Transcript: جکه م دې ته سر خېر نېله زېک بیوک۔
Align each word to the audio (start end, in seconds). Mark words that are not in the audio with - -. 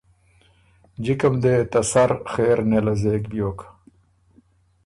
جکه 1.03 1.27
م 1.31 1.33
دې 1.43 1.55
ته 1.71 1.79
سر 1.91 2.11
خېر 2.33 2.57
نېله 2.69 2.93
زېک 3.01 3.23
بیوک۔ 3.31 3.59